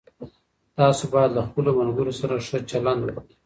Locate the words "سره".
2.21-2.43